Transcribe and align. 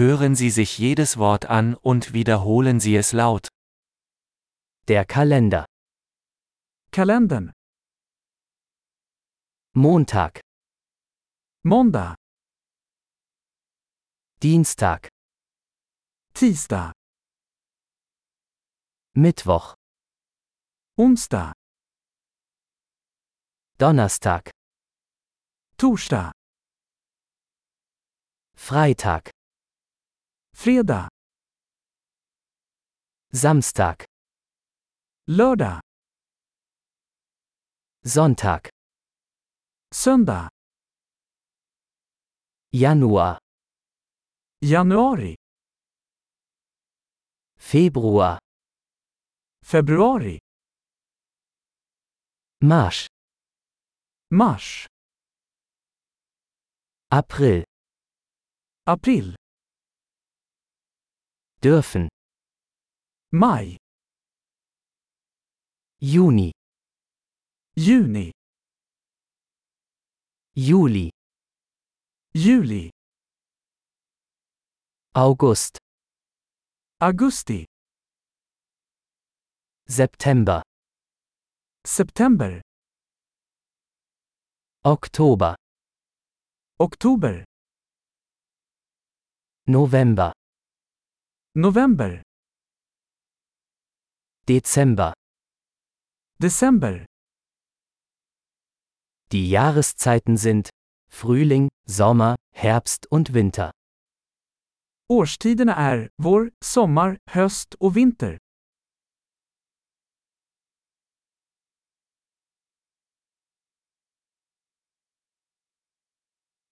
Hören 0.00 0.34
Sie 0.34 0.48
sich 0.48 0.78
jedes 0.78 1.18
Wort 1.18 1.44
an 1.44 1.74
und 1.74 2.14
wiederholen 2.14 2.80
Sie 2.80 2.96
es 2.96 3.12
laut. 3.12 3.48
Der 4.88 5.04
Kalender. 5.04 5.66
Kalendern. 6.90 7.52
Montag, 9.74 10.40
Måndag. 11.64 12.16
Dienstag, 14.42 15.10
Tisdag. 16.32 16.94
Mittwoch, 19.12 19.74
Onsdag. 20.96 21.52
Donnerstag, 23.76 24.50
Torsdag. 25.76 26.32
Freitag, 28.56 29.30
Fredag. 30.64 31.08
Samstag, 33.32 34.04
Lördag. 35.26 35.80
Sonntag, 38.04 38.68
Söndag. 39.94 40.50
Januar, 42.70 43.38
Januari. 44.60 45.36
Februar, 47.56 48.38
Februari. 49.64 50.38
März, 52.58 53.06
Mars. 54.30 54.86
April, 57.08 57.64
April. 58.86 59.39
Dürfen, 61.62 62.08
Maj. 63.32 63.76
Juni, 66.00 66.52
Juni. 67.76 68.32
Juli, 70.56 71.10
Juli. 72.34 72.90
August, 75.14 75.78
Augusti. 77.00 77.66
September, 79.88 80.62
September. 81.86 82.60
Oktober, 84.84 85.56
Oktober. 86.78 87.44
November, 89.66 90.32
November. 91.60 92.22
Dezember. 94.48 95.12
December. 96.38 97.04
Die 99.30 99.50
Jahreszeiten 99.50 100.38
sind 100.38 100.70
Frühling, 101.10 101.68
Sommer, 101.86 102.36
Herbst 102.54 103.06
und 103.12 103.34
Winter. 103.34 103.72
Årstiderna 105.10 105.74
är 105.74 106.08
vår, 106.16 106.50
sommar, 106.64 107.18
höst 107.26 107.74
och 107.74 107.94
vinter. 107.96 108.38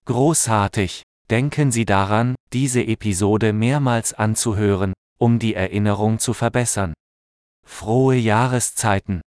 Großartig! 0.05 1.03
Denken 1.29 1.71
Sie 1.71 1.85
daran, 1.85 2.35
diese 2.53 2.83
Episode 2.83 3.53
mehrmals 3.53 4.13
anzuhören, 4.13 4.93
um 5.19 5.39
die 5.39 5.53
Erinnerung 5.53 6.19
zu 6.19 6.33
verbessern. 6.33 6.93
Frohe 7.65 8.15
Jahreszeiten! 8.15 9.21